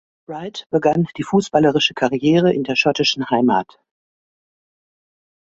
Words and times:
Wright 0.25 0.65
begann 0.71 1.05
die 1.17 1.21
fußballerische 1.21 1.93
Karriere 1.93 2.51
in 2.51 2.63
der 2.63 2.75
schottischen 2.75 3.29
Heimat. 3.29 3.77